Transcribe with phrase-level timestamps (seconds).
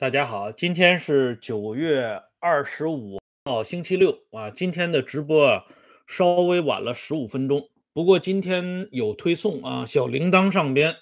[0.00, 4.48] 大家好，今天是九月二十五号，星期六啊。
[4.48, 5.64] 今天的直播啊，
[6.06, 10.94] 稍微晚了十五分钟，不过今天有推送啊，小铃铛上边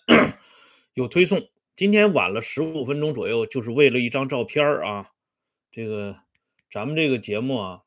[0.96, 1.46] 有推送。
[1.76, 5.10] 今天晚了十五分钟左右，就是为了一张照片啊。
[5.70, 6.16] 这个
[6.70, 7.82] 咱们这个节目啊，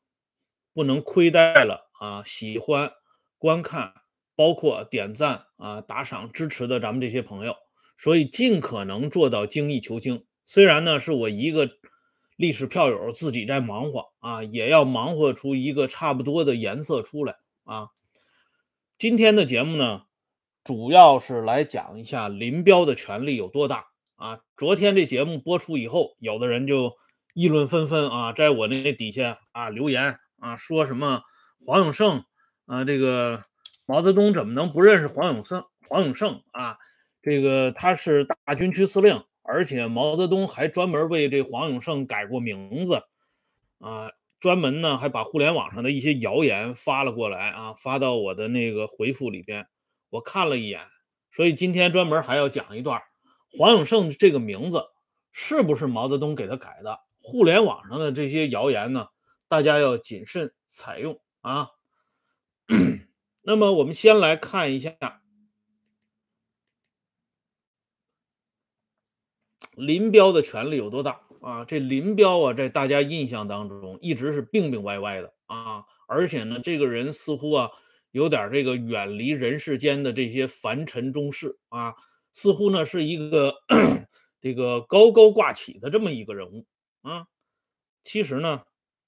[0.72, 2.92] 不能亏待了啊，喜欢
[3.36, 3.94] 观看，
[4.36, 7.56] 包括点赞啊、打赏支持的咱们这些朋友，
[7.96, 10.24] 所以尽可能做到精益求精。
[10.52, 11.70] 虽然呢是我一个
[12.34, 17.90] 历史票友自己在忙活啊，也要忙活出一个差不多的颜色出来啊。
[18.98, 20.02] 今天的节目呢，
[20.64, 24.40] 主要是来讲一下林彪的权力有多大啊。
[24.56, 26.96] 昨天这节目播出以后，有的人就
[27.32, 31.22] 议论纷纷啊，在我那底下啊留言啊，说什么
[31.64, 32.24] 黄永胜
[32.66, 33.44] 啊，这个
[33.86, 35.62] 毛泽东怎么能不认识黄永胜？
[35.86, 36.76] 黄永胜啊，
[37.22, 39.22] 这个他是大军区司令。
[39.52, 43.02] 而且毛泽东还专门为这黄永胜改过名字，
[43.78, 49.66] 啊，专门呢还把互联网上的一些谣言发了过来啊，发到我的那个回复里边，
[50.10, 50.80] 我看了一眼，
[51.30, 53.02] 所以今天专门还要讲一段
[53.58, 54.84] 黄永胜这个名字
[55.32, 57.00] 是不是毛泽东给他改的？
[57.20, 59.08] 互联网上的这些谣言呢，
[59.48, 61.68] 大家要谨慎采用啊。
[63.44, 64.92] 那么我们先来看一下。
[69.80, 71.64] 林彪的权力有多大啊？
[71.64, 77.70] 这林彪啊，在大家印象当中一直是病病歪歪的啊，而且呢，这个人似乎啊，
[78.10, 81.94] 有点这个远离人世间的这些凡尘中事啊，
[82.32, 83.54] 似乎呢是一个
[84.40, 86.66] 这个高高挂起的这么一个人物
[87.00, 87.26] 啊。
[88.04, 88.64] 其实呢，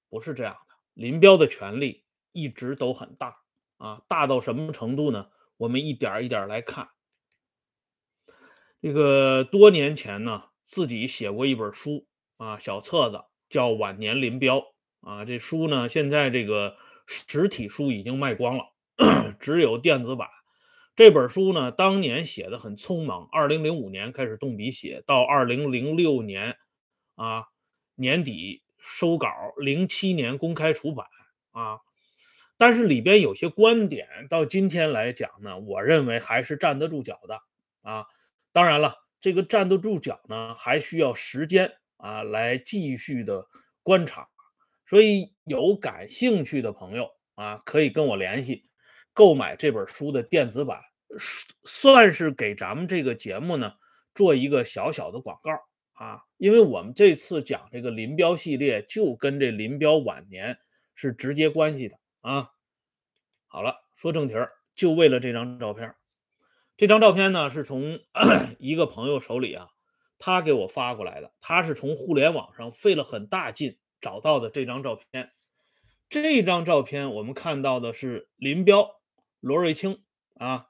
[0.08, 3.36] 不是这样的，林彪的权力一直都很大
[3.76, 5.26] 啊，大到什么程度呢？
[5.58, 6.88] 我们一点一点来看。
[8.80, 10.44] 这个多年前呢。
[10.64, 14.58] 自己写过一本书啊，小册子叫《晚年林彪》
[15.00, 15.24] 啊。
[15.24, 16.76] 这书呢，现在这个
[17.06, 18.64] 实体书已经卖光了，
[19.38, 20.28] 只有电子版。
[20.94, 26.56] 这本书呢，当年写的很匆忙，二零零五年开始动笔写，到二零零六年
[27.16, 27.44] 啊
[27.94, 31.06] 年底收稿，零七年公开出版
[31.50, 31.80] 啊。
[32.56, 37.40] 但是里边有些观点，到今天来讲呢，我认为还是站得住脚的
[37.82, 38.06] 啊。
[38.52, 39.01] 当然了。
[39.22, 43.46] 这个站得住脚呢，还需要时间啊，来继续的
[43.84, 44.28] 观察。
[44.84, 48.66] 所以有感兴趣的朋友啊，可以跟我联系，
[49.12, 50.80] 购买这本书的电子版，
[51.62, 53.72] 算是给咱们这个节目呢
[54.12, 55.52] 做一个小小的广告
[55.92, 56.20] 啊。
[56.36, 60.58] 因为我们这次讲这个林彪系列，就跟这林彪晚年
[60.96, 62.48] 是直接关系的啊。
[63.46, 65.94] 好了，说正题儿，就为了这张照片。
[66.76, 68.00] 这张照片呢，是从
[68.58, 69.68] 一个朋友手里啊，
[70.18, 71.32] 他给我发过来的。
[71.40, 75.32] 他是从互联网上费了很大劲找到的这张照片。
[76.08, 79.00] 这张照片我们看到的是林彪、
[79.40, 80.02] 罗瑞卿
[80.34, 80.68] 啊，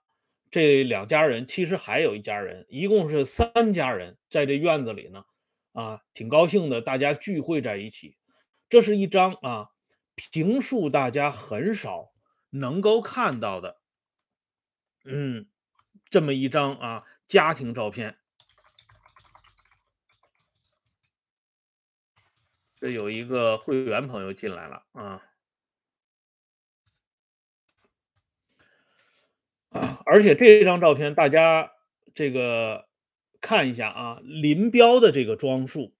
[0.51, 5.25] 这两家人，其实还有一家人，一共是三家人在这院子里呢，
[5.73, 8.17] 啊，挺高兴的，大家聚会在一起。
[8.69, 9.69] 这是一张啊，
[10.17, 12.13] 平数大家很少
[12.51, 13.81] 能够看到的，
[15.05, 15.52] 嗯。
[16.13, 18.19] 这么一张啊家庭照片，
[22.77, 25.23] 这有一个会员朋友进来了啊！
[30.05, 31.73] 而且这张照片大家
[32.13, 32.91] 这个
[33.41, 35.95] 看一下啊，林彪的这个装束，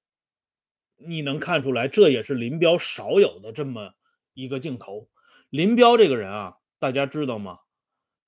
[0.99, 3.95] 你能看出来，这也是林彪少有的这么
[4.35, 5.09] 一个镜头。
[5.49, 7.61] 林彪这个人啊，大家知道吗？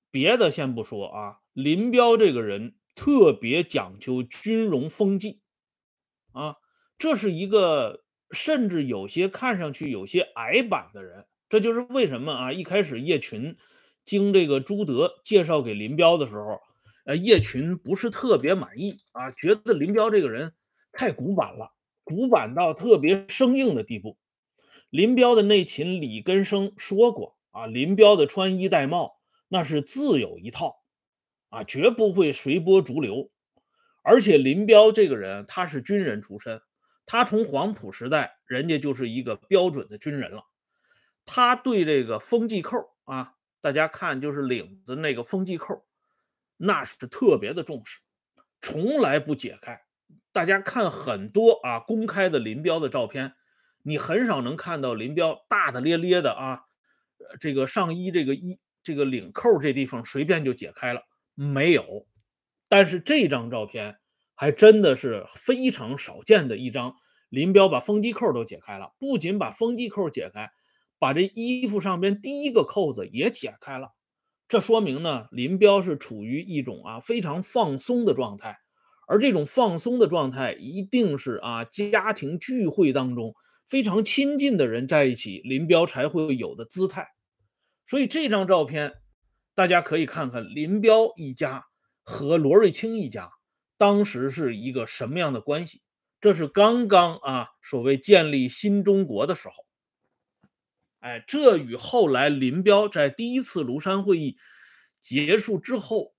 [0.09, 1.41] 别的先不说啊。
[1.55, 5.39] 林彪这个人特别讲究军容风纪，
[6.33, 6.57] 啊，
[6.97, 11.27] 这是一个甚至有些看上去有些矮板的人。
[11.47, 13.55] 这就是为什么啊，一开始叶群
[14.03, 16.59] 经这个朱德介绍给林彪的时候，
[17.05, 20.53] 呃，叶群不是特别满意啊，觉得林彪这个人
[20.91, 21.71] 太古板了，
[22.03, 24.17] 古板到特别生硬的地步。
[24.89, 30.81] 林彪的内勤李根生说过啊，林彪的穿衣戴帽那是自有一套。
[31.55, 33.31] 啊，绝不会随波逐流，
[34.03, 36.61] 而且林彪这个人他是军人出身，
[37.05, 40.43] 他从黄埔时代人家就是一个标准的军人了。
[41.23, 45.85] 他对这个风纪扣啊，大家看就是领子那个风纪扣，
[46.57, 48.01] 那是特别的重视，
[48.61, 49.81] 从来不解开。
[50.33, 53.33] 大家看很多啊公开的林彪的照片，
[53.81, 56.63] 你很少能看到林彪大大咧咧的啊，
[57.39, 61.01] 这个上衣这个衣这个领扣这地方随便就解开了。
[61.35, 62.07] 没有，
[62.67, 63.97] 但是这张照片
[64.33, 66.95] 还真的是非常少见的一张。
[67.29, 70.49] 林彪把风机扣都解开了，不仅把风机扣解开，
[70.99, 73.89] 把这衣服上边第一个扣子也解开了。
[74.47, 78.57] 这说明呢，林彪是处于一种啊非常放松的状态，
[79.07, 83.33] 而这种放松的状态一定是啊家庭聚会当中
[83.67, 87.07] 非常亲近的人在一起，林彪才会有的姿态。
[87.87, 88.93] 所以这张照片，
[89.55, 91.65] 大家可以看看林彪一家
[92.03, 93.31] 和罗瑞卿一家
[93.77, 95.81] 当时是一个什么样的关系。
[96.21, 99.65] 这是刚刚啊，所谓建立新中国的时候，
[100.99, 104.37] 哎，这与后来林彪在第一次庐山会议
[104.99, 106.15] 结束之后，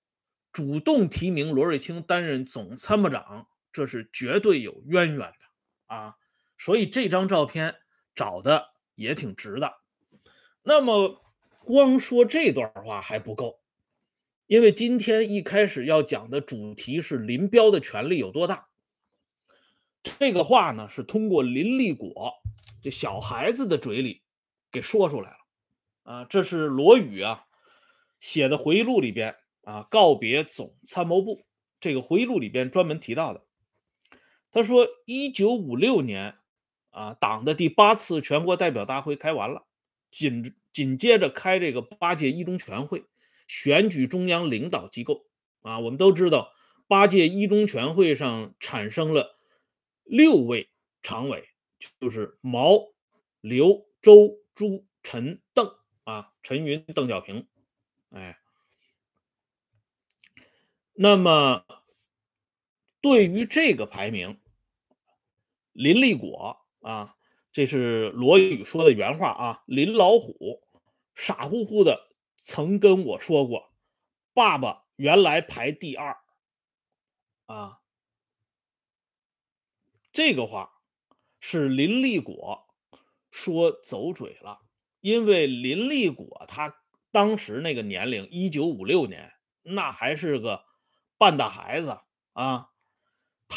[0.53, 6.15] 主动提名罗瑞卿担任总参谋长，这是绝对有渊源的啊。
[6.57, 7.75] 所以这张照片
[8.15, 9.73] 找的也挺值的。
[10.63, 11.21] 那么，
[11.67, 13.59] 光说这段话还不够，
[14.45, 18.69] 因为今天一开始要讲的主题是林彪的权力有多大。
[20.01, 22.35] 这个话呢，是通过林立果
[22.81, 24.21] 这小孩子的嘴里
[24.71, 25.37] 给说出来了
[26.03, 26.23] 啊。
[26.23, 27.43] 这是罗宇啊
[28.21, 31.45] 写的回忆录里边啊告别总参谋部
[31.81, 33.43] 这个回忆录里边专门提到的。
[34.51, 36.35] 他说，一九五六年
[36.91, 39.65] 啊，党的第八次全国代表大会开完了，
[40.09, 43.05] 紧紧接着开这个八届一中全会，
[43.47, 45.25] 选举中央领导机构
[45.63, 45.79] 啊。
[45.79, 46.53] 我们都知道，
[46.87, 49.39] 八届一中全会上产生了。
[50.03, 50.69] 六位
[51.01, 51.49] 常委
[51.99, 52.93] 就是毛、
[53.41, 57.47] 刘、周、朱、陈、邓啊，陈云、邓小平，
[58.11, 58.37] 哎，
[60.93, 61.65] 那么
[63.01, 64.39] 对于这个排名，
[65.73, 67.15] 林立果啊，
[67.51, 70.66] 这是罗宇说的原话啊，林老虎
[71.17, 73.73] 傻乎乎的曾跟我说过，
[74.35, 76.15] 爸爸原来排第二
[77.47, 77.79] 啊。
[80.11, 80.71] 这个话
[81.39, 82.67] 是林立果
[83.31, 84.59] 说走嘴了，
[85.01, 86.75] 因为林立果他
[87.11, 89.33] 当时那个年龄，一九五六年，
[89.63, 90.65] 那还是个
[91.17, 91.97] 半大孩子
[92.33, 92.69] 啊，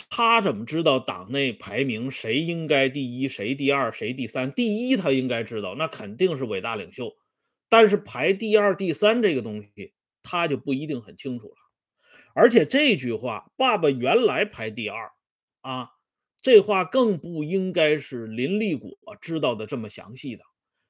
[0.08, 4.50] 他怎么知道党内排名谁应该第一，谁第二，谁第三？
[4.50, 7.14] 第一他应该知道，那肯定是伟大领袖，
[7.70, 11.54] 但是排第二、第三这个东西，他就不一定很清楚了。
[12.34, 15.12] 而且这句话，爸爸原来排第二
[15.62, 15.88] 啊。
[16.42, 18.90] 这话更不应该是林立果
[19.20, 20.42] 知道的这么详细的，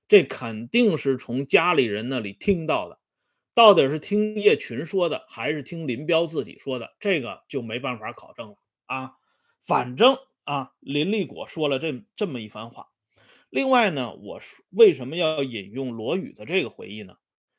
[0.07, 3.01] 这肯定是从家里人那里听到的，
[3.53, 8.57] 到底是听叶群说的，还是听林彪自己说的，这个就没办法考证了
[8.87, 9.15] 啊。
[9.61, 12.90] 反正啊，林立果说了这这么一番话。
[13.51, 17.17] 另外呢，我为什么要引用罗宇的这个回忆呢？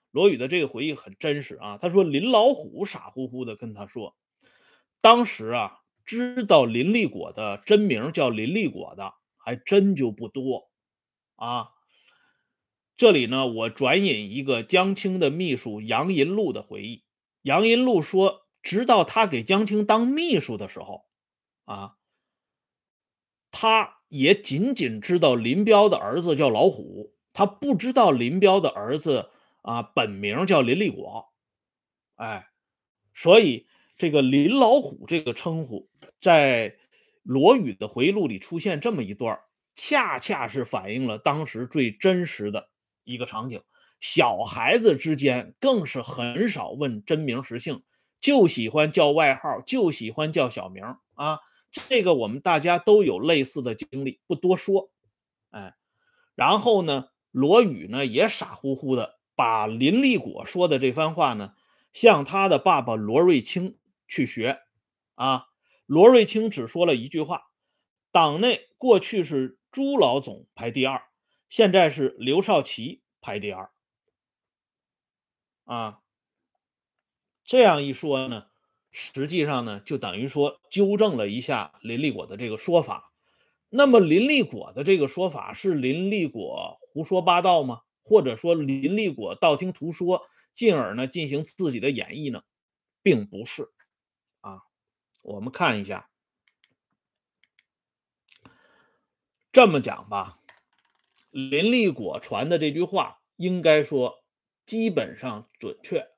[0.10, 4.16] 罗宇的这个回忆很真实啊，他说林老虎傻乎乎的跟他说，
[5.02, 5.78] 当时啊。
[6.04, 10.70] 知道林立果的真名叫林立果的还真就不多
[11.36, 11.70] 啊。
[12.98, 17.04] 这里呢，我转引一个江青的秘书杨银禄的回忆。
[17.44, 21.06] 杨银禄说，直到他给江青当秘书的时候，
[21.66, 21.96] 啊，
[23.52, 29.30] 他也仅仅知道林彪的儿子叫老虎，他不知道林彪的儿子
[29.62, 31.32] 啊本名叫林立果。
[32.16, 32.48] 哎，
[33.14, 33.68] 所以
[33.98, 35.90] 这个林老虎这个称呼。
[36.20, 36.76] 在
[37.24, 39.40] 罗宇的回忆录里出现这么一段，
[39.76, 42.70] 恰恰是反映了当时最真实的
[43.04, 43.62] 一个场景。
[44.00, 47.84] 小孩子之间更是很少问真名实姓，
[48.20, 50.84] 就喜欢叫外号，就喜欢叫小名
[51.16, 51.40] 啊。
[51.72, 54.92] 这个我们大家都有类似的经历，不多说。
[55.50, 55.76] 哎，
[56.36, 61.56] 然后呢，罗宇呢也傻乎乎的把林立果说的这番话呢，
[61.92, 64.62] 向他的爸爸罗瑞卿去学
[65.16, 65.48] 啊。
[65.86, 67.52] 罗瑞卿只说了一句话
[68.14, 71.04] ：“党内过去是朱老总排第二，
[71.50, 73.72] 现在是刘少奇排第二。”
[75.66, 76.00] 啊，
[77.44, 78.51] 这样一说呢，
[78.92, 83.14] 实际上呢，就等于说纠正了一下林立果的这个说法。
[83.70, 87.82] 那么，林立果的这个说法是林立果胡说八道吗？
[88.04, 92.44] 或者说林立果道听途说，进而呢进行自己的演绎呢？
[93.02, 93.70] 并不是。
[94.42, 94.60] 啊
[95.24, 96.10] 我们看一下，
[99.54, 100.40] 这么讲吧，
[101.30, 104.24] 林立果传的这句话，应该说
[104.66, 106.11] 基本上准确，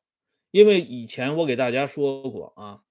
[0.53, 2.83] 因为以前我给大家说过啊，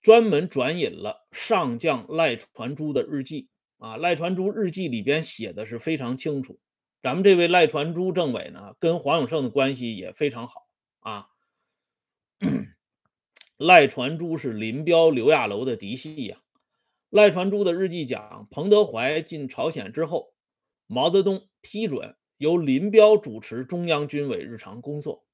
[0.00, 6.58] 专门转引了上将赖传珠的日记啊，赖传珠日记里边写的是非常清楚，
[7.02, 10.66] 咱们这位赖传珠政委呢，跟黄永胜的关系也非常好
[11.00, 11.28] 啊。
[13.58, 16.40] 赖传珠是林彪、刘亚楼的嫡系呀。
[17.10, 20.32] 赖传珠的日记讲，彭德怀进朝鲜之后，
[20.86, 25.26] 毛泽东批准由林彪主持中央军委日常工作。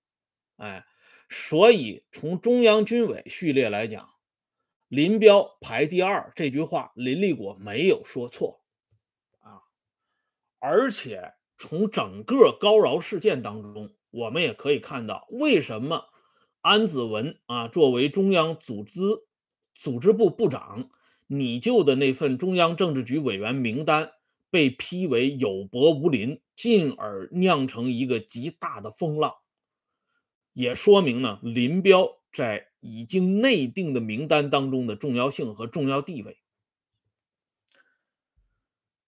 [0.56, 0.84] 哎，
[1.28, 4.09] 所以从中央军委序列来讲，
[4.88, 8.64] 林彪排第二，这句话林立果没有说错
[9.40, 9.62] 啊。
[10.59, 16.07] 而且从整个高饶事件当中，我们也可以看到，为什么
[16.61, 19.00] 安子文啊作为中央组织
[19.75, 20.90] 组织部部长。
[21.26, 24.12] 拟就的那份中央政治局委员名单
[24.50, 29.35] 被批为有薄无邻，进而酿成一个极大的风浪，
[30.54, 36.38] 也说明呢林彪在已经内定的名单当中的重要性和重要地位。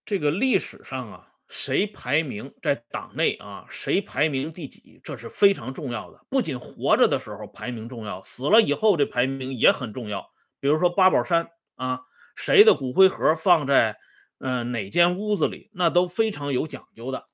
[0.04, 6.26] 这个历史上啊，谁排名在党内啊，谁排名第几，这是非常重要的。
[6.28, 10.30] 不仅活着的时候排名重要，死了以后这排名也很重要。
[10.60, 11.48] 比如说八宝山。
[11.76, 12.00] 啊，
[12.34, 13.98] 谁的骨灰盒放在
[14.38, 17.28] 嗯哪间屋子里，那都非常有讲究的。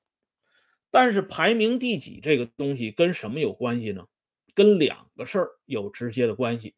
[0.93, 4.05] 但是排名第几这个东西跟什么有关系呢？
[4.53, 6.75] 跟两个事儿有直接的关系。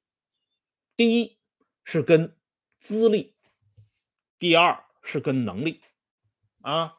[0.95, 1.38] 第一
[1.84, 2.34] 是跟
[2.77, 3.36] 资历，
[4.39, 5.81] 第二是跟能力。
[6.62, 6.93] 啊，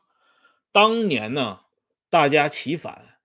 [0.73, 1.62] 当年呢，
[2.11, 3.18] 大家起反、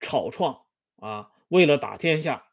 [0.00, 0.62] 炒创
[0.96, 2.48] 啊，为了打天下，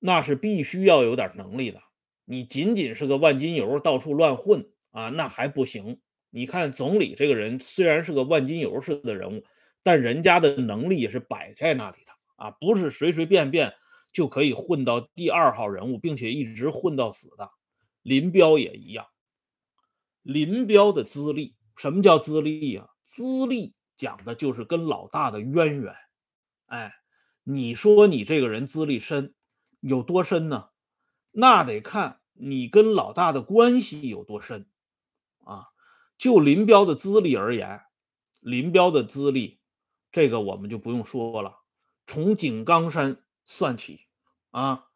[0.00, 1.80] 那是必须要有点能力的。
[2.26, 6.02] 你仅仅是个万金油，到处乱混啊，那还不行。
[6.28, 9.44] 你看总理这个人，虽然是个万金油似的人物，
[9.88, 13.72] 但人家的能力也是摆在那里的啊，不是随随便便
[14.12, 17.50] 就可以混到第二号人物，并且一直混到死的。
[18.02, 19.06] 林彪也一样。
[20.20, 22.90] 林彪的资历，什么叫资历呀？
[23.00, 25.94] 资历讲的就是跟老大的渊源。
[26.66, 26.92] 哎，
[27.44, 29.34] 你说你这个人资历深
[29.80, 30.68] 有多深呢？
[31.32, 34.68] 那得看你跟老大的关系有多深
[35.44, 35.64] 啊！
[36.18, 37.80] 就林彪的资历而言，
[38.42, 39.57] 林彪的资历，
[40.10, 41.58] 这个我们就不用说了。
[42.06, 44.06] 从井冈山算起
[44.50, 44.86] 啊，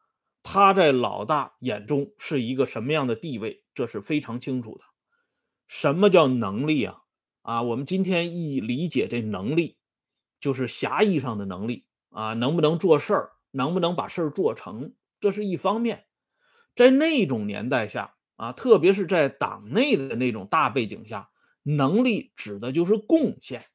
[0.42, 4.84] 他在老大眼中是一个什么样的地位，这是非常清楚的。
[5.68, 7.02] 什么叫能力啊？
[7.42, 9.78] 啊，我们今天一理解这能力，
[10.40, 16.06] 就是狭义上的能力啊，能不能做事儿，能不能把事儿做成，这是一方面。
[16.74, 21.30] 在那种年代下啊，特别是在党内的那种大背景下，
[21.62, 23.66] 能力指的就是贡献。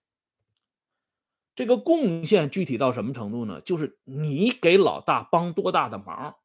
[1.58, 3.60] 这个贡献具体到什么程度呢？
[3.62, 6.36] 就是你给老大帮多大的忙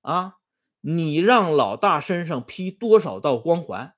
[0.00, 0.34] 啊，
[0.80, 3.94] 你让老大身上披多少道光环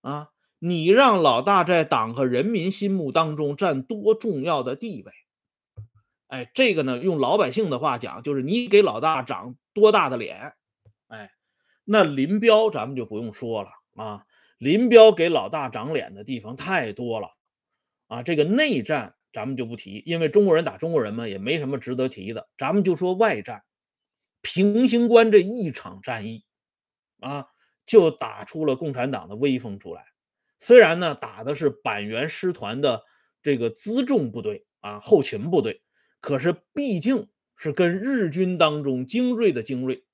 [0.00, 0.28] 啊，
[0.60, 5.12] 你让老大在党和人民心目当中占多重要的地位。
[6.28, 10.54] 哎，这个呢，用老百姓的话讲，就是你给老大长多大的脸。
[11.08, 11.32] 哎，
[11.82, 14.24] 那林彪咱们就不用说了啊，
[14.56, 17.30] 林彪给老大长脸的地方太多了
[18.06, 18.22] 啊。
[18.22, 22.48] 这个内战咱们就不提，因为中国人打中国人嘛，也没什么值得提的。
[22.58, 23.64] 咱们就说外战，
[24.42, 26.44] 平型关这一场战役
[27.20, 27.46] 啊，
[27.86, 30.04] 就打出了共产党的威风出来。
[30.58, 33.04] 虽然呢，打的是板垣师团的
[33.42, 35.82] 这个辎重部队啊，后勤部队，
[36.20, 40.04] 可是毕竟是跟日军当中精锐的精锐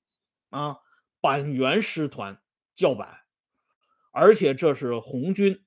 [0.49, 0.77] 啊。
[1.19, 2.41] 板垣师团
[2.75, 3.09] 叫板，
[4.11, 5.65] 而且这是红军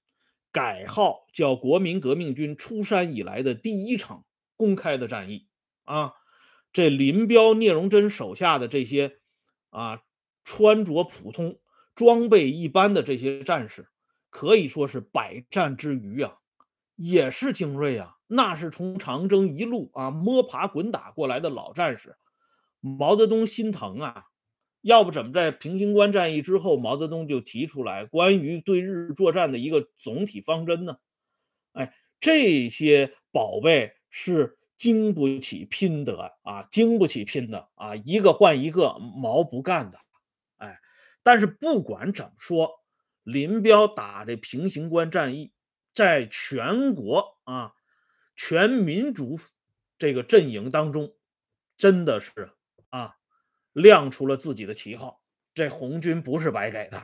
[0.53, 4.25] 改号叫国民革命军出山以来的第一场
[4.57, 5.49] 公开的战役
[5.85, 6.15] 啊！
[6.73, 9.19] 这林彪、聂荣臻手下的这些
[9.71, 10.03] 啊，
[10.45, 11.59] 穿着普通、
[11.95, 13.89] 装备一般的这些战士，
[14.29, 16.39] 可以说是百战之余啊，
[16.97, 18.19] 也是精锐啊！
[18.29, 22.17] 那是从长征一路啊摸爬滚打过来的老战士，
[22.81, 24.27] 毛泽东心疼啊！
[24.83, 30.97] 要不怎么在平型关战役之后，毛泽东就提出来关于对日作战的一个总体方针呢？
[31.73, 39.99] 哎，这些宝贝是经不起拼的啊，经不起拼的啊，一个换一个，毛不干的。
[40.57, 40.81] 哎，
[41.23, 42.81] 但是不管怎么说，
[43.23, 45.53] 林彪打的平型关战役，
[45.93, 47.75] 在全国啊，
[48.35, 49.39] 全民族
[49.99, 51.13] 这个阵营当中，
[51.77, 52.51] 真的是
[52.89, 53.17] 啊。
[53.73, 55.23] 亮出了自己的旗号，
[55.55, 57.01] 这红军不是白给的，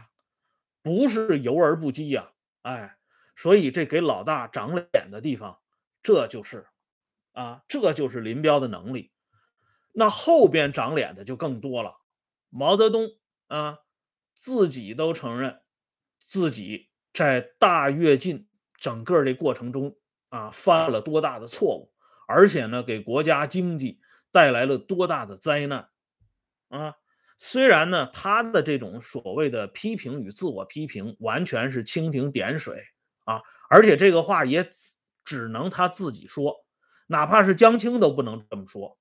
[0.82, 2.32] 不是游而不击呀！
[2.62, 2.96] 哎，
[3.34, 5.58] 所以这给老大长脸的地方，
[6.02, 6.66] 这就是
[7.32, 9.12] 啊，这就是林彪的能力。
[9.92, 11.96] 那后边长脸的就更多了。
[12.50, 13.08] 毛泽东
[13.46, 13.78] 啊，
[14.34, 15.62] 自己都承认
[16.18, 19.96] 自己在大跃进整个这过程中
[20.28, 21.92] 啊，犯了多大的错误，
[22.26, 25.88] 而且呢，给国家经济带来了多大的灾难。
[26.78, 26.94] 啊，
[27.38, 32.82] 虽然呢，他的这种所谓的批评与自我批评，完全是蜻蜓点水
[33.24, 34.68] 啊，而且这个话也
[35.24, 36.64] 只能他自己说，
[37.06, 38.98] 哪怕是江青都不能这么说。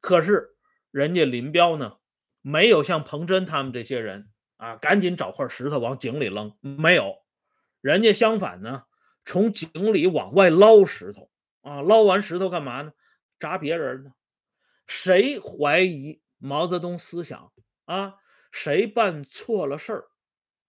[0.00, 0.56] 可是
[0.90, 1.98] 人家林彪呢，
[2.42, 7.16] 没有像彭真他们这些人啊，赶紧找块石头往井里扔，没有，
[7.80, 8.84] 人家相反呢，
[9.24, 11.30] 从井里往外捞石头
[11.62, 12.92] 啊，捞完石头干嘛呢？
[13.38, 14.12] 砸别人呢？
[14.86, 16.20] 谁怀疑？
[16.40, 17.52] 毛泽东思想
[17.84, 18.16] 啊，
[18.50, 20.08] 谁办错了事儿，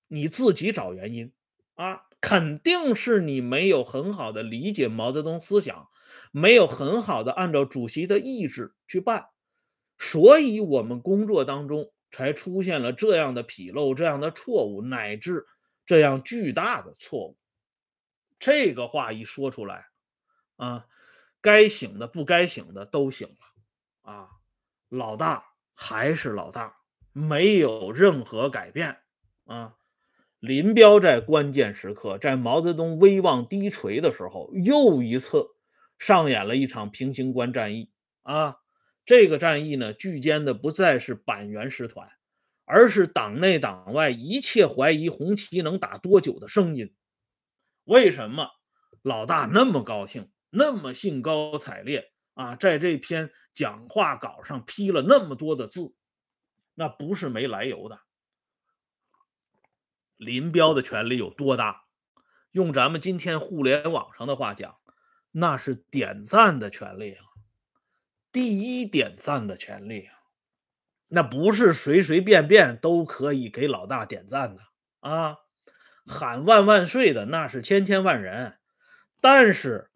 [0.08, 1.34] 你自己找原因
[1.76, 5.90] 啊，肯定是你没有很好的理解毛泽东思想，
[6.32, 9.30] 没有很好的按照主席的意志去办，
[9.98, 15.46] 所以我们工作当中才出现了这样的纰漏、这样的错误，乃至
[15.86, 17.38] 这样巨大的错误。
[18.38, 19.88] 这个话一说出来
[20.58, 20.86] 啊，
[21.40, 24.30] 该醒的不该醒的都醒了啊，
[24.90, 25.51] 老大。
[25.84, 26.78] 还是老大，
[27.12, 28.98] 没有任何改变
[29.46, 29.78] 啊！
[30.40, 35.48] 林彪在关键时刻，在毛泽东威望低垂的时候，又一次
[35.98, 38.58] 上演了一场平型关战役啊！
[39.06, 42.08] 这个战役呢，聚歼的不再是板垣师团，
[42.66, 46.94] 而是党内党外一切怀疑红旗能打多久的声音。
[47.86, 48.50] 为什么
[49.02, 52.11] 老大那么高兴，那么兴高采烈？
[52.34, 55.94] 啊，在这篇讲话稿上批了那么多的字，
[56.76, 58.00] 那不是没来由的。
[60.16, 61.84] 林彪的权力有多大？
[62.52, 64.78] 用咱们今天互联网上的话讲，
[65.32, 67.26] 那是点赞的权利啊，
[68.32, 70.16] 第一点赞的权利啊，
[71.10, 74.64] 那不是随随便便都可以给老大点赞的
[75.02, 75.38] 啊。
[76.06, 78.58] 喊万万岁的那是千千万人，
[79.20, 79.91] 但是。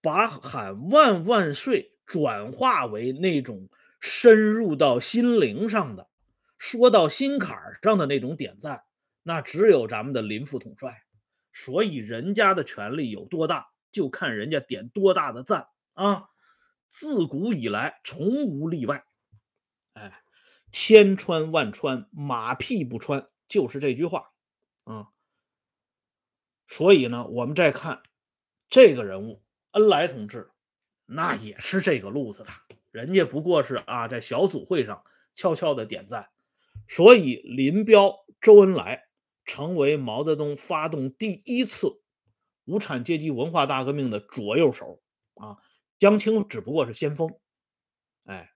[0.00, 3.68] 把喊万万岁转化为那种
[4.00, 6.08] 深入到心灵上的、
[6.56, 8.84] 说到心坎上的那种点赞，
[9.22, 11.04] 那只有咱们的林副统帅。
[11.52, 16.28] 所以人家的权力有多大，就看人家点多大的赞啊！
[16.86, 19.04] 自古以来从无例外。
[19.94, 20.22] 哎，
[20.70, 24.32] 千穿万穿，马屁不穿，就是这句话
[24.84, 25.08] 啊。
[26.68, 28.02] 所以呢，我们再看
[28.70, 29.42] 这个人物。
[29.78, 30.50] 恩来同志，
[31.06, 32.50] 那也是这个路子的，
[32.90, 35.02] 人家不过是啊，在小组会上
[35.34, 36.30] 悄悄的点赞，
[36.86, 39.04] 所以林彪、周恩来
[39.44, 42.02] 成为毛泽东发动第一次
[42.64, 45.00] 无产阶级文化大革命的左右手
[45.34, 45.56] 啊，
[45.98, 47.38] 江青只不过是先锋，
[48.24, 48.50] 哎，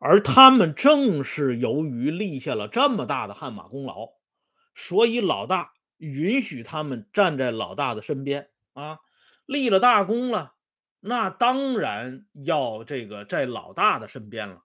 [0.00, 4.14] 而他们正是由于立下了这么大的汗马功劳，
[4.74, 8.98] 所以老大允许他们站在老大的身边啊。
[9.46, 10.56] 立了大功了，
[11.00, 14.64] 那当然要这个在老大的身边了。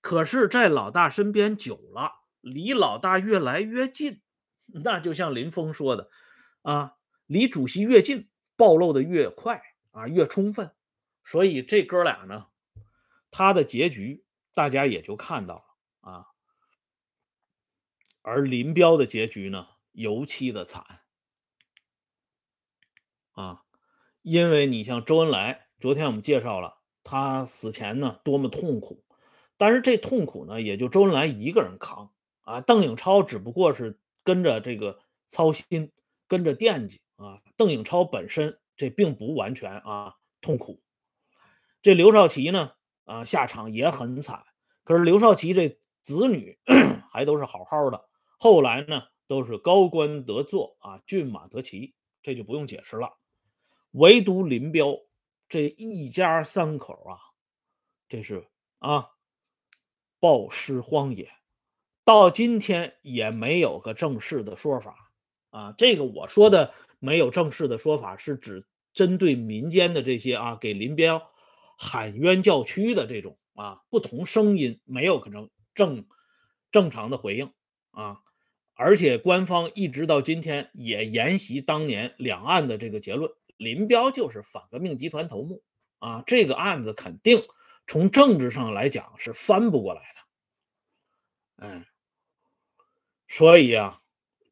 [0.00, 2.12] 可是，在老大身边久了，
[2.42, 4.20] 离老大越来越近，
[4.84, 6.10] 那就像林峰说的
[6.60, 9.62] 啊，离主席越近，暴露的越快
[9.92, 10.76] 啊，越充分。
[11.24, 12.48] 所以这哥俩呢，
[13.30, 16.26] 他的结局大家也就看到了啊。
[18.20, 20.84] 而林彪的结局呢，尤其的惨
[23.32, 23.62] 啊。
[24.24, 29.04] 因为你像周恩来，昨天我们介绍了他死前呢多么痛苦，
[29.58, 32.10] 但是这痛苦呢也就周恩来一个人扛
[32.40, 35.92] 啊，邓颖超只不过是跟着这个操心，
[36.26, 37.42] 跟着惦记啊。
[37.58, 40.80] 邓颖超本身这并不完全啊痛苦，
[41.82, 42.72] 这刘少奇呢
[43.04, 44.42] 啊下场也很惨，
[44.84, 46.58] 可是刘少奇这子女
[47.12, 48.02] 还都是好好的，
[48.38, 53.18] 后来呢都是高官得坐啊，骏马得骑，这就不用解释了。
[53.94, 54.98] 唯独林彪
[55.48, 57.14] 这一家三口啊，
[58.08, 58.48] 这是
[58.80, 59.10] 啊，
[60.18, 61.30] 暴尸荒野，
[62.04, 65.12] 到今天也没有个正式的说法
[65.50, 65.72] 啊。
[65.78, 71.30] 这个我说的没有正式的说法，是指针对民间的这些啊，给林彪
[71.78, 76.04] 喊冤叫屈的这种啊不同声音，没有可能正
[76.72, 77.52] 正常的回应
[77.92, 78.22] 啊。
[78.74, 83.30] 而且官方一直到今天也沿袭当年两岸的这个结论。
[83.64, 85.62] 林彪就是反革命集团头目
[85.98, 87.42] 啊，这个案子肯定
[87.86, 91.86] 从政治上来讲是翻不过来的，嗯，
[93.26, 94.00] 所以啊，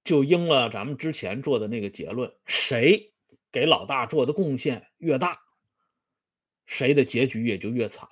[0.02, 3.12] 就应了咱们之前做的那个结论：谁
[3.52, 5.36] 给老大做的贡献越大，
[6.66, 8.08] 谁的结局也就越惨。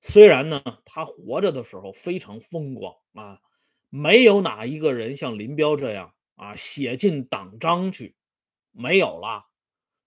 [0.00, 3.40] 虽然呢，他活着的时候非常风光啊，
[3.88, 8.16] 没有哪一个人像林彪这样啊写进党章去，
[8.72, 9.46] 没有了。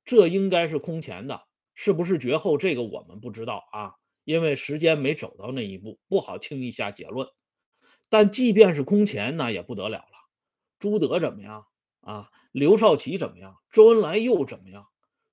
[0.06, 2.58] 这应该是空前的，是不是绝后？
[2.58, 7.28] 这个我们不知道啊，因为时间没走到那一步，不好轻易下结论
[8.08, 10.30] 但即便是空前，那也不得了了。
[10.78, 11.66] 朱德怎么样
[12.02, 12.30] 啊？
[12.52, 13.58] 刘少奇怎么样？
[13.72, 14.86] 周恩来又怎么样？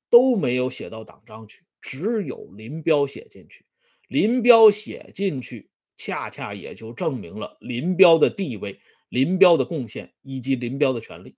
[0.08, 3.66] 都没有写到党章去，只有林彪写进去。
[4.08, 11.36] 林彪写进去，恰恰也就证明了林彪的地位、林彪的贡献以及林彪的权利。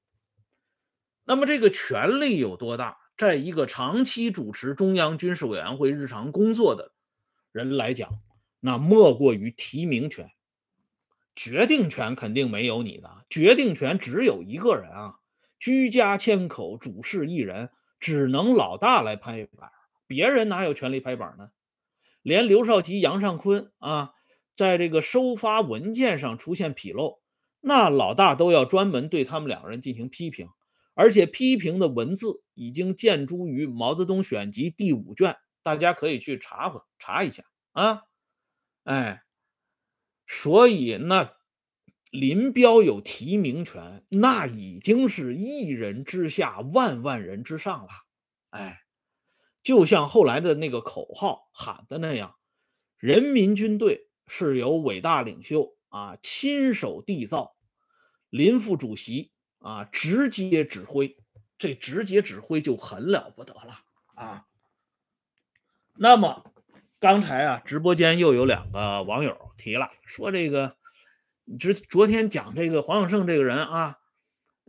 [1.24, 2.98] 那么这个权力有多大？
[3.16, 6.92] 在一个长期主持中央军事委员会日常工作的
[7.52, 8.18] 人来讲，
[8.60, 10.30] 那莫过于提名权。
[11.34, 15.16] 决定权肯定没有你的，决定权只有一个人啊，
[15.58, 19.70] 居家千口，主事一人，只能老大来拍板，
[20.06, 21.50] 别人哪有权利拍板呢？
[22.22, 24.12] 连刘少奇、杨尚昆啊，
[24.54, 27.20] 在这个收发文件上出现纰漏，
[27.60, 30.48] 那老大都要专门对他们两个人进行批评，
[30.94, 38.02] 而且批评的文字已经见诸于《毛泽东选集》第五卷，大家可以去查查一下啊，
[38.84, 39.20] 哎。
[40.26, 41.36] 所以，那
[42.10, 47.90] 林彪有提名权，那已经是一人之下，万万人之上了。
[48.48, 48.80] 哎，
[49.62, 52.36] 就像后来的那个口号喊的那样
[52.96, 57.54] ：“人民军队是由伟大领袖啊亲手缔造，
[58.30, 59.30] 林副主席
[59.64, 61.16] 啊直接指挥，
[61.58, 63.80] 这直接指挥就很了不得了
[64.14, 64.44] 啊。”
[65.98, 66.52] 那么。
[67.00, 70.78] 刚才啊，直播间又有两个网友提了，说这个，
[71.60, 73.98] 昨昨天讲这个黄永胜这个人啊，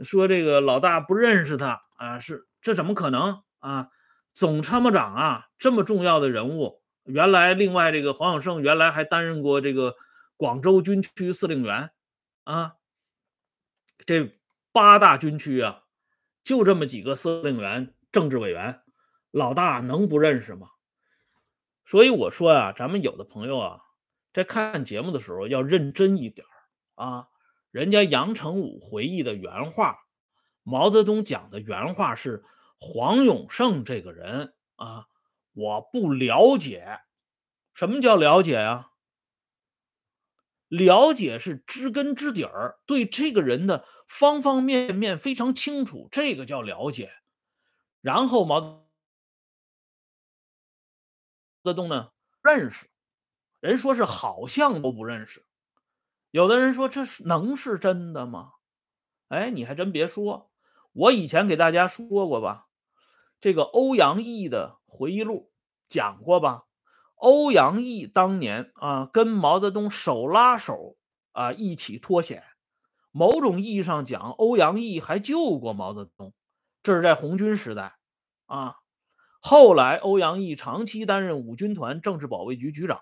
[0.04, 3.88] 说这个老大不认识他啊，是这怎么可能啊？
[4.34, 9.96] 总参谋长啊，这么重要的人物，原来另外这个黄永胜原来还担任过这个
[10.36, 11.92] 广州军区司令员
[12.44, 12.74] 啊，
[14.06, 14.30] 这
[14.76, 15.84] 八大军区啊，
[16.44, 18.82] 就这么几个司令员、政治委员，
[19.32, 20.68] 老大能不认识吗？
[21.86, 23.80] 所以我说呀，咱们有的朋友啊，
[24.34, 26.46] 在看节目的时候要认真一点
[26.96, 27.30] 啊。
[27.72, 30.00] 人家杨成武回忆的原话，
[30.62, 32.44] 毛泽东讲的原话是：
[32.78, 35.06] 黄永胜这个人啊，
[35.54, 37.00] 我不了解。
[37.74, 38.90] 什么叫了解呀？
[40.78, 47.12] 了解是知根知底儿，对这个人的方方面面非常清楚，这个叫了解。
[48.02, 48.86] 然后毛。
[51.64, 52.12] 泽东呢？
[52.44, 52.88] 认识
[53.60, 55.44] 人说是好像都不认识，
[56.30, 58.52] 有的人说这是能是真的吗？
[59.30, 60.52] 哎，你还真别说，
[60.94, 62.68] 我以前给大家说过吧，
[63.42, 65.52] 这个欧阳毅的回忆录
[65.88, 66.66] 讲过吧？
[67.16, 70.98] 欧阳毅当年啊，跟毛泽东手拉手
[71.32, 72.44] 啊一起脱险，
[73.12, 76.34] 某种意义上讲，欧阳毅还救过毛泽东，
[76.84, 77.96] 这是在红军时代
[78.46, 78.76] 啊。
[79.40, 83.00] 后来，欧阳毅长期担任五军团政治保卫局局长，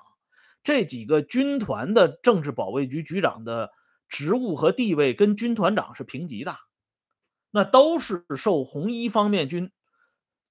[0.61, 3.71] 这几个军团的政治保卫局局长的
[4.09, 6.57] 职务和地位跟军团长是平级的，
[7.49, 9.71] 那都是受红一方面军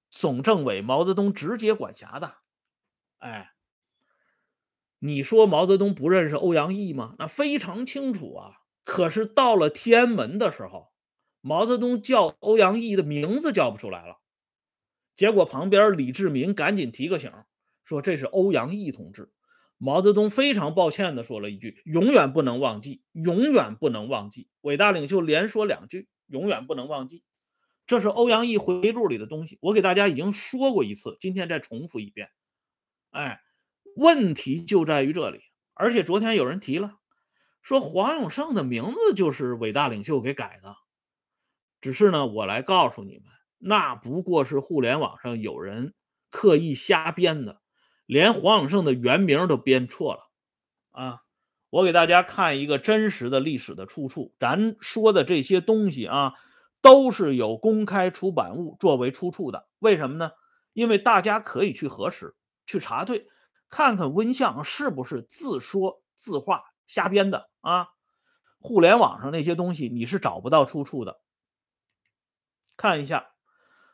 [0.09, 2.37] 总政委毛泽东直接管辖的。
[3.19, 3.52] 哎，
[5.05, 7.15] 你说毛泽东不认识欧阳毅吗？
[7.19, 8.61] 那非常清楚啊。
[8.85, 10.93] 可是到了天安门的时候，
[11.41, 14.21] 毛泽东叫欧阳毅的名字叫不出来了。
[15.13, 17.29] 结果旁边李志民赶紧提个醒，
[17.83, 19.33] 说这是欧阳毅同志。
[19.77, 27.25] 毛泽东非常抱歉地说了一句：“永远不能忘记，永远不能忘记。”伟大领袖连说两句：“永远不能忘记。”
[27.85, 32.29] 这是欧阳毅回忆录里的东西，我给大家已经说过一次，今天再重复一遍。
[33.11, 33.41] 哎，
[33.95, 35.41] 问题就在于这里。
[35.73, 36.99] 而且昨天有人提了，
[37.61, 40.75] 说黄永胜的名字就是伟大领袖给改的。
[41.81, 43.23] 只是呢，我来告诉你们。
[43.57, 45.93] 那不过是互联网上有人
[46.29, 47.61] 刻意瞎编的，
[48.05, 50.29] 连黄永胜的原名都编错了
[50.91, 51.21] 啊！
[51.69, 56.33] 我给大家看一个真实的历史的出处，咱说的这些东西啊，
[56.81, 59.67] 都是有公开出版物作为出处的。
[59.79, 60.31] 为什么呢？
[60.73, 62.35] 因为大家可以去核实、
[62.67, 63.27] 去查对，
[63.73, 67.87] 看看温相是不是自说自话、瞎编的啊！
[68.59, 71.21] 互联网上那些东西你是找不到出处的，
[72.77, 73.31] 看一下。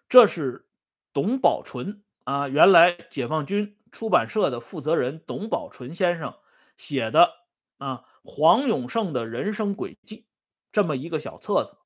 [0.10, 0.68] 这是
[1.14, 6.36] 董宝纯啊，原来解放军出版社的负责人董宝纯先生
[6.76, 7.30] 写的
[7.78, 10.28] 啊，黄永胜的人生轨迹
[10.74, 11.78] 这么一个小册子，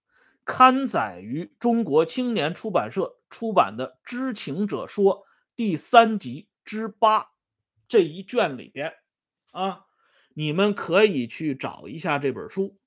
[0.44, 5.18] 刊载于中国青年出版社出版的《知情者说》
[5.56, 7.33] 第三集之八
[7.88, 8.94] 这一卷里边
[9.52, 9.86] 啊，
[10.34, 12.78] 你们可以去找一下这本书，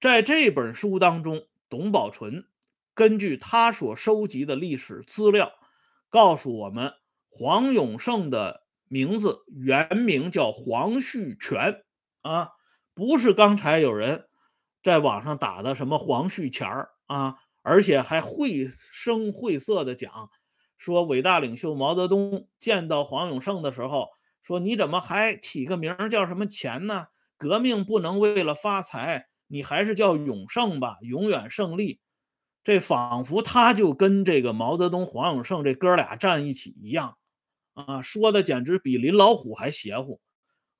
[0.00, 2.46] 在这本书当中，董宝纯。
[2.94, 5.52] 根据他所收集的历史资料，
[6.08, 6.94] 告诉我们，
[7.30, 11.84] 黄永胜的名字原名叫黄旭全
[12.22, 12.50] 啊，
[12.94, 14.28] 不是刚才有人
[14.82, 20.28] 在网上打的什么黄旭钱儿啊，而且还绘声绘色的讲
[20.78, 24.06] 说伟大领袖毛泽东见到黄永胜的时候
[24.42, 27.08] 说你怎么还起个名叫什么钱呢？
[27.36, 32.00] 革命不能为了发财，你还是叫永胜吧，永远胜利。
[32.64, 37.16] 这仿佛他就跟这个毛泽东、黄永胜这哥俩站一起一样
[37.74, 40.20] 啊，说的简直比林老虎还邪乎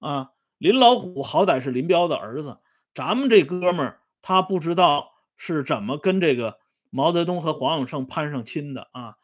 [0.01, 0.31] 啊！
[0.59, 2.59] 林老虎好歹是林彪的儿子，
[2.93, 6.59] 咱们这哥们儿他不知道是怎么跟这个
[6.91, 9.15] 毛泽东和黄永胜攀上亲的啊！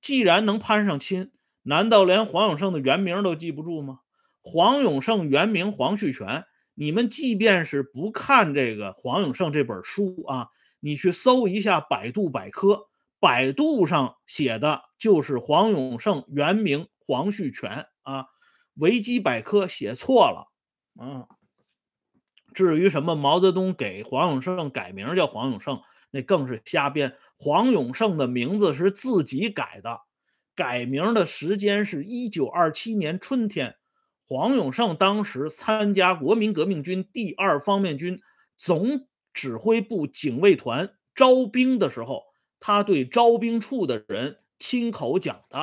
[0.00, 1.30] 既然能攀上亲，
[1.62, 4.00] 难道连黄永胜的原名都记不住吗？
[4.42, 10.48] 黄永胜原名黄旭全，你们即便是不看这个黄永胜这本书啊，
[10.80, 18.26] 你去搜一下百度百科，百度上写的就是黄永胜原名黄旭全啊，
[18.74, 20.50] 维基百科写错了。
[20.96, 21.28] 啊，
[22.54, 27.16] 至于什么毛泽东给黄永胜改名叫黄永胜，那更是瞎编。
[27.36, 30.00] 黄永胜的名字是自己改的，
[30.54, 33.76] 改名的时间是一九二七年春天。
[34.26, 38.20] 黄永胜当时参加国民革命军第二方面军
[38.56, 42.22] 总指挥部警卫团招兵的时候，
[42.60, 45.58] 他对招兵处的人亲口讲的。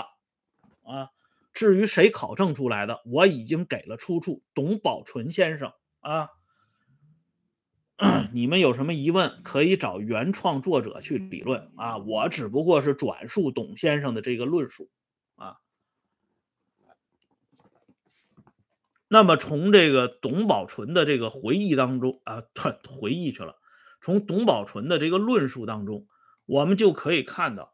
[0.83, 1.09] 啊。
[1.53, 6.29] 至于谁考证出来的，我已经给了出处，董宝纯先生啊。
[8.31, 11.97] 你们有什么疑问，可以找原创作者去理论啊。
[11.97, 14.89] 我只不过是转述董先生的这个论述
[15.35, 15.57] 啊。
[19.07, 23.55] 那么从这个董宝纯的这个回忆当中啊，他 回忆去了。
[24.01, 26.07] 从董宝纯的这个论述当中，
[26.45, 27.73] 我们就可以看到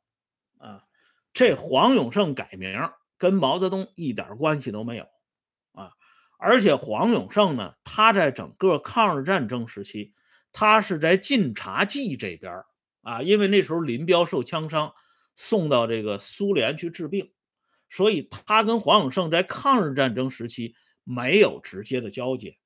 [0.58, 0.84] 啊，
[1.34, 2.90] 这黄永胜改名。
[3.16, 5.08] 跟毛泽东一点关系都没有！
[6.44, 10.14] 而且黄永胜呢，他在整个抗日战争时期，
[10.52, 12.64] 他是在晋察冀这边
[13.02, 14.94] 啊，因为那时候林彪受枪伤，
[15.36, 17.32] 送到这个苏联去治病，
[17.88, 20.76] 所以他跟黄永胜在抗日战争时期
[21.06, 22.58] 没有直接的交接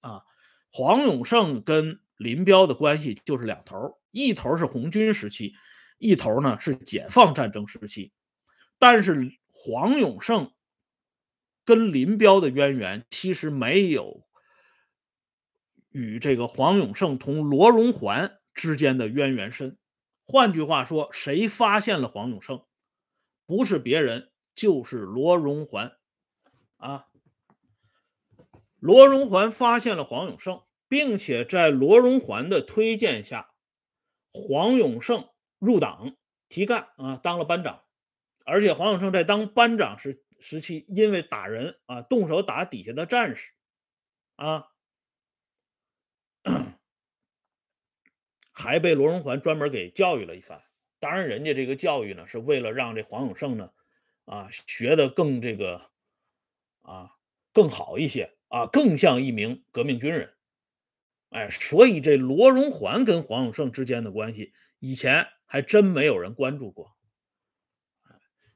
[0.00, 0.22] 啊。
[0.70, 5.54] 黄永胜跟林彪的关系就是两头，一头是红军时期，
[5.98, 8.12] 一头呢是解放战争时期，
[8.78, 9.38] 但是。
[9.58, 10.52] 黄永胜
[11.66, 14.26] 跟林彪的渊源其实没有
[15.90, 19.76] 与这个黄永胜同罗荣桓之间的渊源深。
[20.24, 22.64] 换句话说，谁发现了黄永胜，
[23.46, 25.96] 不是别人，就是罗荣桓
[26.76, 27.06] 啊。
[28.78, 33.50] 罗荣桓发现了黄永胜，并且在罗荣桓的推荐下，
[34.30, 36.16] 黄永胜入党
[36.48, 37.82] 提干啊，当了班长。
[38.44, 43.52] 而且黄永胜在当班长时时期，因为打人啊，动手打底下的战士，
[44.36, 44.68] 啊，
[48.52, 50.62] 还被罗荣桓专门给教育了一番。
[50.98, 53.70] 当然，人家这个教育呢，是为了让这黄永胜呢，
[54.24, 55.90] 啊，学的更这个，
[56.82, 57.10] 啊，
[57.52, 60.34] 更好一些啊，更像一名革命军人。
[61.30, 66.96] 哎，所以这罗荣桓跟黄永胜之间的关系，以前还真没有人关注过。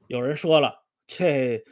[0.07, 0.80] 有人说了，
[1.13, 1.65] 这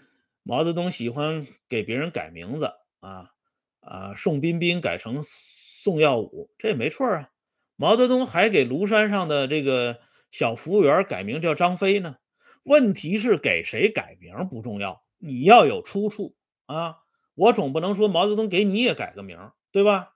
[0.44, 3.32] 毛泽东喜欢给别人改名字啊
[3.80, 7.30] 啊，宋彬彬改成宋耀武，这也没错啊。
[7.78, 12.18] 毛泽东还给庐山上的这个小服务员改名叫张飞呢。
[12.64, 16.98] 问题是给谁改名不重要，你要有出处啊。
[17.36, 20.16] 我总不能说毛泽东给你也改个名，对吧？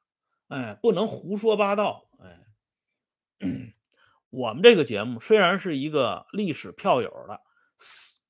[0.49, 2.09] 哎，不能胡说八道。
[2.19, 3.47] 哎，
[4.29, 7.39] 我们这个节目虽然是一个历史票友的。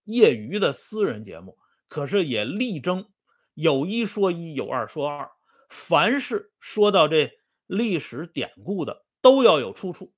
[0.06, 3.06] 业余的私人节目，可是也力争
[3.54, 5.32] 有一说一，有二说二。
[5.70, 7.32] 凡是说到这
[7.66, 10.14] 历史典故的，都要有出处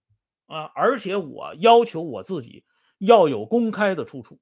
[0.48, 0.64] 啊！
[0.76, 2.66] 而且我要求我自己
[2.98, 4.40] 要有公开的出处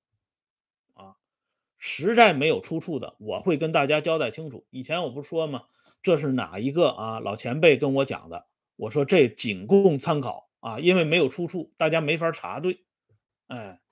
[0.93, 1.15] 啊！
[1.77, 4.65] 实在没有出处的，我会跟大家交代清楚。
[4.71, 5.65] 以前我不是说吗？
[6.01, 7.19] 这是哪一个啊？
[7.19, 12.84] 老前辈跟我讲的，我说这仅供参考啊，因为没有出处，大家没法查对。
[13.47, 13.83] 哎。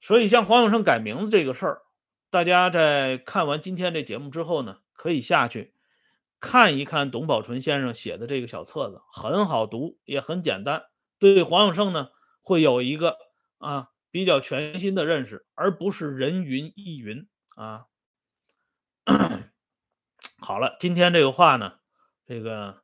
[0.00, 1.82] 所以，像黄永胜改名字这个事儿，
[2.30, 5.74] 大家在看完今天这节目之后呢，可以下去
[6.40, 10.84] 看一看董宝纯先生写的这个小册子，很好读，也很简单，
[11.18, 13.16] 对黄永胜呢会有一个
[13.58, 17.86] 啊比较全新的认识，而不是人云亦云啊。
[20.40, 21.78] 好了，今天这个话呢，
[22.24, 22.82] 这个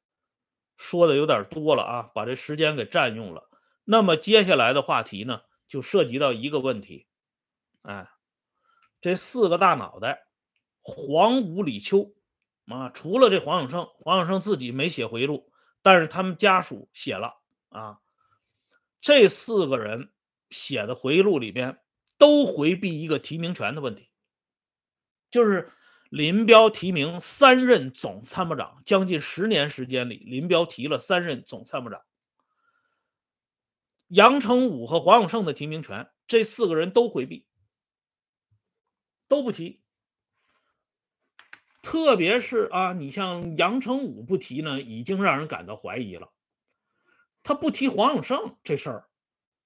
[0.76, 3.48] 说的有点多了啊，把这时间给占用了。
[3.84, 5.42] 那么接下来的话题呢？
[5.66, 7.06] 就涉及到一个问题，
[7.82, 8.08] 哎，
[9.00, 10.26] 这四个大脑袋，
[10.80, 12.14] 黄、五、李、秋，
[12.66, 15.50] 啊，除了这黄永胜，黄永胜自己没写回忆录，
[15.82, 17.98] 但是他们家属写了啊。
[19.00, 20.12] 这四个人
[20.50, 21.78] 写的回忆录里边
[22.16, 24.08] 都回避一个提名权的问题，
[25.30, 25.70] 就是
[26.08, 32.00] 林彪提名三任总参谋长，将近十年时间里，林彪提了三任总参谋长。
[34.14, 37.48] 杨成武和黄永胜的提名权，这四个人都回避，
[39.26, 39.82] 都不提。
[41.82, 46.32] 特别是啊，你像杨成武不提呢，已经让人感到怀疑了。
[47.42, 49.08] 他不提黄永胜这事儿，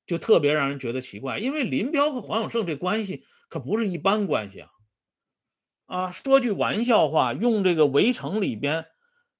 [0.07, 4.71] 就特别让人觉得奇怪，因为林彪和黄永胜这关系可不是一般关系啊！
[5.85, 8.87] 啊，说句玩笑话，用这个《围城》里边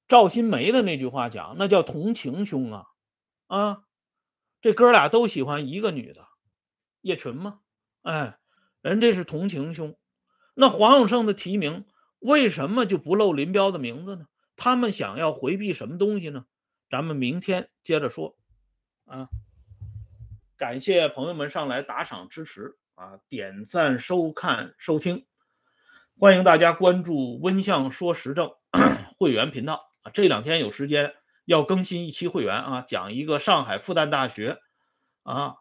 [0.07, 2.85] 赵新梅的那句话讲，那叫同情兄啊！
[3.47, 3.85] 啊，
[4.61, 6.25] 这哥俩都喜欢一个女的，
[7.01, 7.61] 叶群吗？
[8.03, 8.39] 哎，
[8.81, 9.97] 人这是同情兄。
[10.55, 11.87] 那黄永胜的提名。
[12.21, 14.27] 为什么就不露林彪的名字呢？
[14.57, 16.47] 他们想要回避什么东西呢？
[16.91, 18.37] 咱们明天接着说。
[19.05, 19.29] 啊，
[20.57, 25.27] 感谢朋友们上来打赏支持啊，点赞、收看、收听，
[26.19, 28.51] 欢迎大家关注温相说时政
[29.17, 30.11] 会员频道啊。
[30.13, 31.15] 这两天有时间
[31.49, 34.61] 要更新一期会员啊，讲一个上海复旦大学
[35.23, 35.55] 啊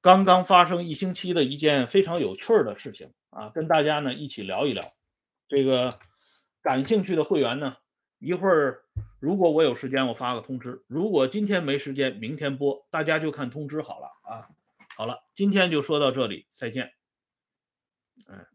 [0.00, 4.94] 刚刚发生一星期的一件非常有趣儿的事情啊，跟大家呢一起聊一聊。
[5.48, 5.98] 这个
[6.62, 7.78] 感兴趣的会员呢，
[8.20, 8.84] 一会儿
[9.18, 14.46] 如果我有时间，我发个通知；如果今天没时间，明天播，大家就看通知好了啊。
[14.96, 16.92] 好了，今天就说到这里，再见。
[18.28, 18.46] 嗯。